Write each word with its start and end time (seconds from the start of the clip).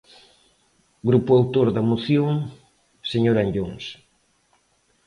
Grupo 1.09 1.29
autor 1.39 1.67
da 1.75 1.87
moción, 1.91 2.33
señor 3.11 3.35
Anllóns. 3.37 3.85